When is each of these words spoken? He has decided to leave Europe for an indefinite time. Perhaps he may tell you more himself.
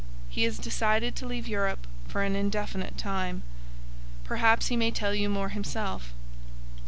He 0.29 0.45
has 0.45 0.57
decided 0.57 1.15
to 1.15 1.27
leave 1.27 1.47
Europe 1.47 1.85
for 2.07 2.23
an 2.23 2.35
indefinite 2.35 2.97
time. 2.97 3.43
Perhaps 4.23 4.69
he 4.69 4.75
may 4.75 4.89
tell 4.89 5.13
you 5.13 5.29
more 5.29 5.49
himself. 5.49 6.11